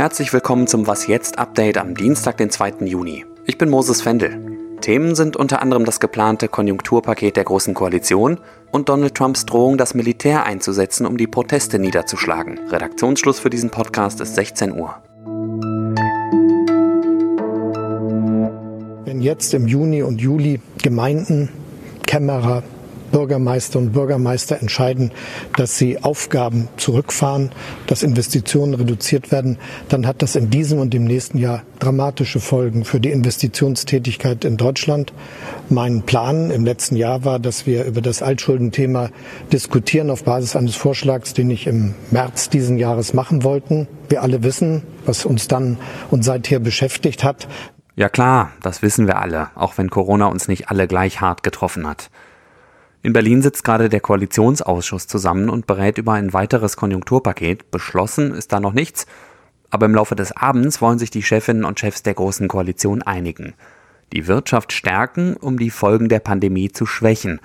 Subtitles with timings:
[0.00, 2.86] Herzlich willkommen zum Was jetzt Update am Dienstag, den 2.
[2.86, 3.26] Juni.
[3.44, 4.78] Ich bin Moses Fendel.
[4.80, 8.40] Themen sind unter anderem das geplante Konjunkturpaket der Großen Koalition
[8.72, 12.60] und Donald Trumps Drohung, das Militär einzusetzen, um die Proteste niederzuschlagen.
[12.70, 14.94] Redaktionsschluss für diesen Podcast ist 16 Uhr.
[19.04, 21.50] Wenn jetzt im Juni und Juli Gemeinden,
[22.06, 22.62] Kämmerer,
[23.12, 25.10] Bürgermeister und Bürgermeister entscheiden,
[25.56, 27.50] dass sie Aufgaben zurückfahren,
[27.86, 32.84] dass Investitionen reduziert werden, dann hat das in diesem und im nächsten Jahr dramatische Folgen
[32.84, 35.12] für die Investitionstätigkeit in Deutschland.
[35.68, 39.10] Mein Plan im letzten Jahr war, dass wir über das Altschuldenthema
[39.52, 43.88] diskutieren auf Basis eines Vorschlags, den ich im März diesen Jahres machen wollten.
[44.08, 45.78] Wir alle wissen, was uns dann
[46.10, 47.48] und seither beschäftigt hat.
[47.96, 51.86] Ja klar, das wissen wir alle, auch wenn Corona uns nicht alle gleich hart getroffen
[51.86, 52.10] hat.
[53.02, 57.70] In Berlin sitzt gerade der Koalitionsausschuss zusammen und berät über ein weiteres Konjunkturpaket.
[57.70, 59.06] Beschlossen ist da noch nichts,
[59.70, 63.54] aber im Laufe des Abends wollen sich die Chefinnen und Chefs der Großen Koalition einigen.
[64.12, 67.40] Die Wirtschaft stärken, um die Folgen der Pandemie zu schwächen.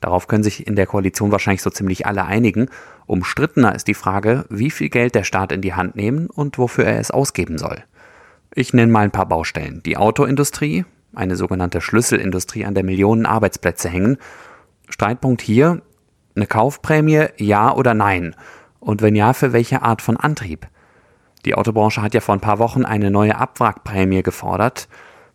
[0.00, 2.68] Darauf können sich in der Koalition wahrscheinlich so ziemlich alle einigen.
[3.06, 6.84] Umstrittener ist die Frage, wie viel Geld der Staat in die Hand nehmen und wofür
[6.84, 7.82] er es ausgeben soll.
[8.54, 9.82] Ich nenne mal ein paar Baustellen.
[9.84, 14.18] Die Autoindustrie, eine sogenannte Schlüsselindustrie, an der Millionen Arbeitsplätze hängen,
[14.88, 15.82] Streitpunkt hier,
[16.34, 18.34] eine Kaufprämie, ja oder nein?
[18.80, 20.66] Und wenn ja, für welche Art von Antrieb?
[21.44, 24.88] Die Autobranche hat ja vor ein paar Wochen eine neue Abwrackprämie gefordert.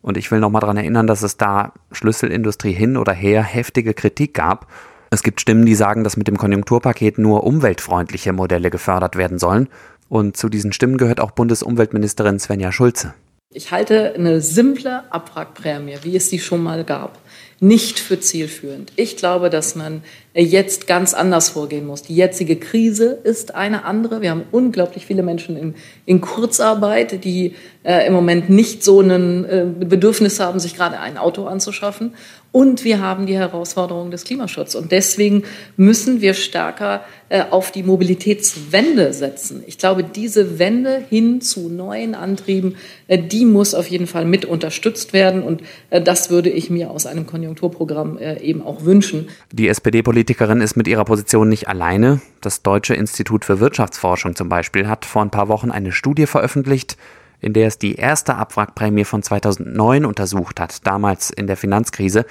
[0.00, 4.34] Und ich will nochmal daran erinnern, dass es da Schlüsselindustrie hin oder her heftige Kritik
[4.34, 4.66] gab.
[5.10, 9.68] Es gibt Stimmen, die sagen, dass mit dem Konjunkturpaket nur umweltfreundliche Modelle gefördert werden sollen.
[10.08, 13.14] Und zu diesen Stimmen gehört auch Bundesumweltministerin Svenja Schulze.
[13.50, 17.18] Ich halte eine simple Abwrackprämie, wie es die schon mal gab,
[17.60, 18.92] nicht für zielführend.
[18.96, 20.02] Ich glaube, dass man
[20.34, 22.02] jetzt ganz anders vorgehen muss.
[22.02, 24.20] Die jetzige Krise ist eine andere.
[24.22, 25.74] Wir haben unglaublich viele Menschen in,
[26.06, 31.18] in Kurzarbeit, die äh, im Moment nicht so ein äh, Bedürfnis haben, sich gerade ein
[31.18, 32.14] Auto anzuschaffen.
[32.50, 34.74] Und wir haben die Herausforderung des Klimaschutzes.
[34.74, 35.42] Und deswegen
[35.76, 39.62] müssen wir stärker äh, auf die Mobilitätswende setzen.
[39.66, 44.46] Ich glaube, diese Wende hin zu neuen Antrieben, äh, die muss auf jeden Fall mit
[44.46, 45.42] unterstützt werden.
[45.42, 49.28] Und äh, das würde ich mir aus einem Konjunkturprogramm äh, eben auch wünschen.
[49.52, 52.20] Die SPD-Politikerin ist mit ihrer Position nicht alleine.
[52.40, 56.96] Das Deutsche Institut für Wirtschaftsforschung zum Beispiel hat vor ein paar Wochen eine Studie veröffentlicht,
[57.40, 62.26] in der es die erste Abwrackprämie von 2009 untersucht hat, damals in der Finanzkrise.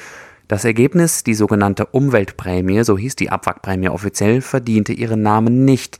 [0.48, 6.00] Das Ergebnis, die sogenannte Umweltprämie, so hieß die Abwrackprämie offiziell, verdiente ihren Namen nicht.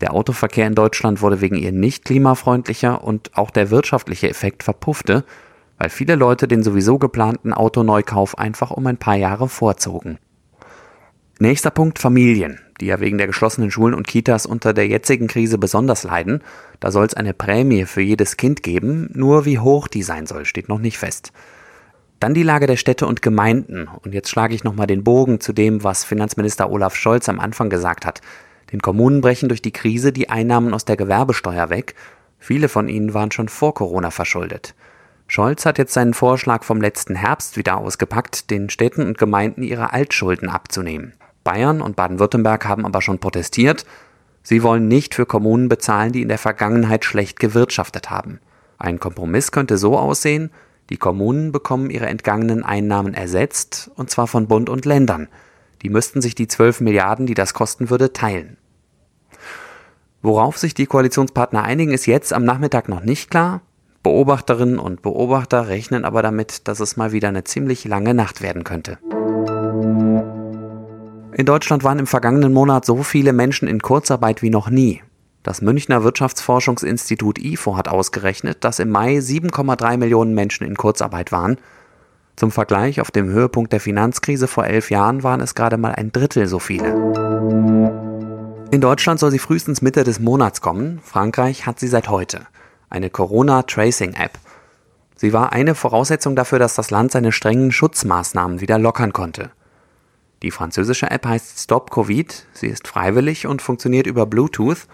[0.00, 5.24] Der Autoverkehr in Deutschland wurde wegen ihr nicht klimafreundlicher und auch der wirtschaftliche Effekt verpuffte,
[5.78, 10.18] weil viele Leute den sowieso geplanten Autoneukauf einfach um ein paar Jahre vorzogen.
[11.38, 15.58] Nächster Punkt Familien die ja wegen der geschlossenen Schulen und Kitas unter der jetzigen Krise
[15.58, 16.42] besonders leiden.
[16.80, 20.44] Da soll es eine Prämie für jedes Kind geben, nur wie hoch die sein soll,
[20.44, 21.32] steht noch nicht fest.
[22.20, 23.88] Dann die Lage der Städte und Gemeinden.
[24.02, 27.70] Und jetzt schlage ich nochmal den Bogen zu dem, was Finanzminister Olaf Scholz am Anfang
[27.70, 28.20] gesagt hat.
[28.72, 31.94] Den Kommunen brechen durch die Krise die Einnahmen aus der Gewerbesteuer weg.
[32.40, 34.74] Viele von ihnen waren schon vor Corona verschuldet.
[35.30, 39.92] Scholz hat jetzt seinen Vorschlag vom letzten Herbst wieder ausgepackt, den Städten und Gemeinden ihre
[39.92, 41.12] Altschulden abzunehmen.
[41.44, 43.84] Bayern und Baden-Württemberg haben aber schon protestiert.
[44.42, 48.40] Sie wollen nicht für Kommunen bezahlen, die in der Vergangenheit schlecht gewirtschaftet haben.
[48.78, 50.50] Ein Kompromiss könnte so aussehen,
[50.88, 55.28] die Kommunen bekommen ihre entgangenen Einnahmen ersetzt, und zwar von Bund und Ländern.
[55.82, 58.56] Die müssten sich die 12 Milliarden, die das kosten würde, teilen.
[60.22, 63.60] Worauf sich die Koalitionspartner einigen, ist jetzt am Nachmittag noch nicht klar.
[64.08, 68.64] Beobachterinnen und Beobachter rechnen aber damit, dass es mal wieder eine ziemlich lange Nacht werden
[68.64, 68.96] könnte.
[71.34, 75.02] In Deutschland waren im vergangenen Monat so viele Menschen in Kurzarbeit wie noch nie.
[75.42, 81.58] Das Münchner Wirtschaftsforschungsinstitut IFO hat ausgerechnet, dass im Mai 7,3 Millionen Menschen in Kurzarbeit waren.
[82.34, 86.12] Zum Vergleich, auf dem Höhepunkt der Finanzkrise vor elf Jahren waren es gerade mal ein
[86.12, 86.88] Drittel so viele.
[88.70, 90.98] In Deutschland soll sie frühestens Mitte des Monats kommen.
[91.04, 92.46] Frankreich hat sie seit heute.
[92.90, 94.38] Eine Corona-Tracing-App.
[95.16, 99.50] Sie war eine Voraussetzung dafür, dass das Land seine strengen Schutzmaßnahmen wieder lockern konnte.
[100.42, 102.46] Die französische App heißt Stop Covid.
[102.52, 104.86] Sie ist freiwillig und funktioniert über Bluetooth.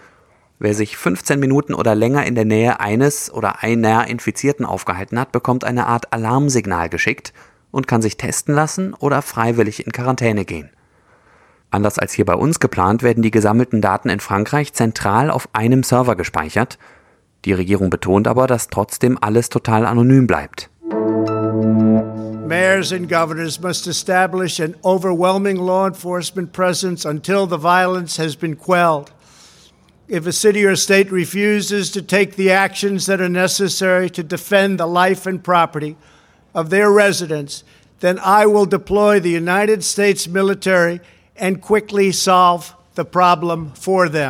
[0.57, 5.31] Wer sich 15 Minuten oder länger in der Nähe eines oder einer Infizierten aufgehalten hat,
[5.31, 7.33] bekommt eine Art Alarmsignal geschickt
[7.71, 10.69] und kann sich testen lassen oder freiwillig in Quarantäne gehen.
[11.71, 15.83] Anders als hier bei uns geplant, werden die gesammelten Daten in Frankreich zentral auf einem
[15.83, 16.79] Server gespeichert.
[17.45, 20.69] Die Regierung betont aber, dass trotzdem alles total anonym bleibt.
[22.47, 28.55] mayors and governors must establish an overwhelming law enforcement presence until the violence has been
[28.55, 29.11] quelled.
[30.07, 34.79] if a city or state refuses to take the actions that are necessary to defend
[34.79, 35.95] the life and property
[36.53, 37.63] of their residents,
[38.01, 41.01] then I will deploy the United States military
[41.35, 42.75] and quickly solve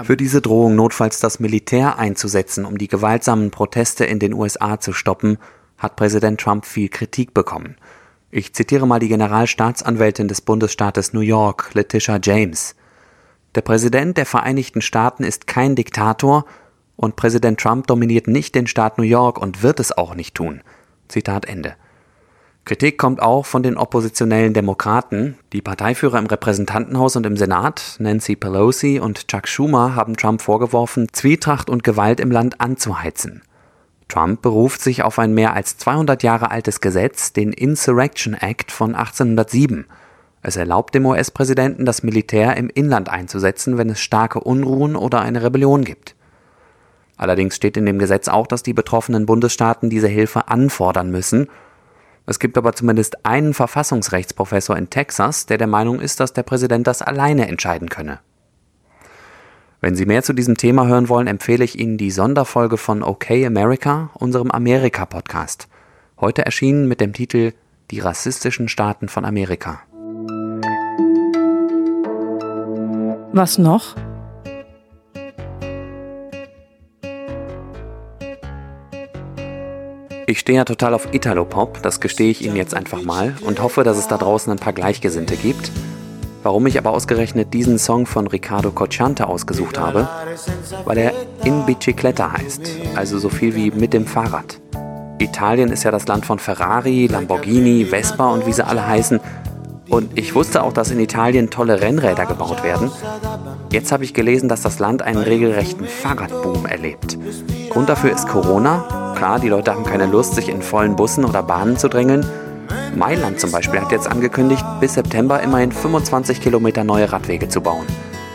[0.04, 4.92] Für diese Drohung, notfalls das Militär einzusetzen, um die gewaltsamen Proteste in den USA zu
[4.92, 5.38] stoppen,
[5.78, 7.76] hat Präsident Trump viel Kritik bekommen.
[8.32, 12.76] Ich zitiere mal die Generalstaatsanwältin des Bundesstaates New York, Letitia James.
[13.56, 16.46] Der Präsident der Vereinigten Staaten ist kein Diktator
[16.98, 20.62] und Präsident Trump dominiert nicht den Staat New York und wird es auch nicht tun.
[21.08, 21.76] Zitat Ende.
[22.66, 25.38] Kritik kommt auch von den oppositionellen Demokraten.
[25.54, 31.08] Die Parteiführer im Repräsentantenhaus und im Senat, Nancy Pelosi und Chuck Schumer, haben Trump vorgeworfen,
[31.12, 33.44] Zwietracht und Gewalt im Land anzuheizen.
[34.08, 38.96] Trump beruft sich auf ein mehr als 200 Jahre altes Gesetz, den Insurrection Act von
[38.96, 39.86] 1807.
[40.42, 45.44] Es erlaubt dem US-Präsidenten, das Militär im Inland einzusetzen, wenn es starke Unruhen oder eine
[45.44, 46.16] Rebellion gibt.
[47.16, 51.48] Allerdings steht in dem Gesetz auch, dass die betroffenen Bundesstaaten diese Hilfe anfordern müssen.
[52.28, 56.88] Es gibt aber zumindest einen Verfassungsrechtsprofessor in Texas, der der Meinung ist, dass der Präsident
[56.88, 58.20] das alleine entscheiden könne.
[59.80, 63.30] Wenn Sie mehr zu diesem Thema hören wollen, empfehle ich Ihnen die Sonderfolge von OK
[63.30, 65.68] America, unserem Amerika-Podcast.
[66.20, 67.52] Heute erschienen mit dem Titel
[67.92, 69.82] Die rassistischen Staaten von Amerika.
[73.34, 73.96] Was noch?
[80.28, 83.84] Ich stehe ja total auf Italo-Pop, das gestehe ich Ihnen jetzt einfach mal und hoffe,
[83.84, 85.72] dass es da draußen ein paar Gleichgesinnte gibt.
[86.42, 90.08] Warum ich aber ausgerechnet diesen Song von Riccardo Cocciante ausgesucht habe?
[90.84, 91.14] Weil er
[91.44, 92.62] In Bicicletta heißt,
[92.96, 94.60] also so viel wie mit dem Fahrrad.
[95.20, 99.20] Italien ist ja das Land von Ferrari, Lamborghini, Vespa und wie sie alle heißen.
[99.90, 102.92] Und ich wusste auch, dass in Italien tolle Rennräder gebaut werden.
[103.72, 107.20] Jetzt habe ich gelesen, dass das Land einen regelrechten Fahrradboom erlebt.
[107.70, 109.05] Grund dafür ist Corona.
[109.16, 112.26] Klar, die Leute haben keine Lust, sich in vollen Bussen oder Bahnen zu drängeln.
[112.96, 117.86] Mailand zum Beispiel hat jetzt angekündigt, bis September immerhin 25 Kilometer neue Radwege zu bauen.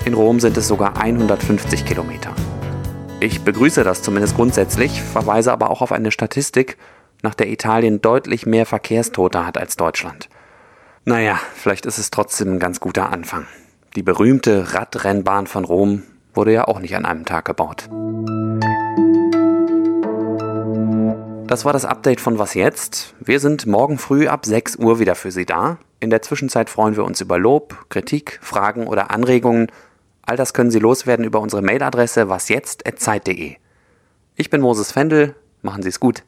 [0.07, 2.31] In Rom sind es sogar 150 Kilometer.
[3.21, 6.79] Ich begrüße das zumindest grundsätzlich, verweise aber auch auf eine Statistik,
[7.23, 10.31] nach der Italien deutlich mehr Verkehrstote hat als Deutschland.
[11.05, 13.47] Naja, vielleicht ist es trotzdem ein ganz guter Anfang.
[13.97, 17.91] Die berühmte Radrennbahn von Rom wurde ja auch nicht an einem Tag gebaut.
[21.51, 23.13] Das war das Update von Was jetzt?
[23.19, 25.79] Wir sind morgen früh ab 6 Uhr wieder für Sie da.
[25.99, 29.67] In der Zwischenzeit freuen wir uns über Lob, Kritik, Fragen oder Anregungen.
[30.23, 33.57] All das können Sie loswerden über unsere Mailadresse wasjetzt.zeit.de.
[34.37, 35.35] Ich bin Moses Fendel.
[35.61, 36.23] Machen Sie es gut.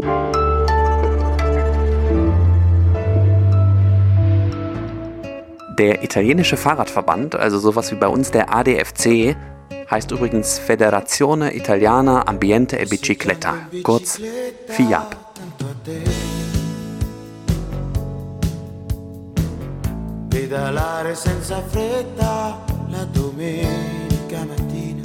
[5.78, 9.36] Der italienische Fahrradverband, also sowas wie bei uns der ADFC,
[9.92, 14.18] heißt übrigens Federazione Italiana Ambiente e Bicicletta, kurz
[14.68, 15.14] FIAB.
[20.30, 25.01] Pedalare senza fretta la domenica mattina